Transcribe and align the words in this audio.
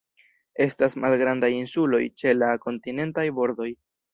Estas 0.67 0.95
malgrandaj 1.03 1.51
insuloj 1.57 2.01
ĉe 2.23 2.35
la 2.41 2.51
kontinentaj 2.67 3.31
bordoj. 3.43 3.73